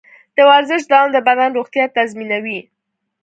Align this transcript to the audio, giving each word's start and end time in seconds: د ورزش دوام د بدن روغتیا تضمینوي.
د 0.35 0.37
ورزش 0.49 0.81
دوام 0.91 1.09
د 1.13 1.17
بدن 1.27 1.49
روغتیا 1.57 1.85
تضمینوي. 1.97 2.59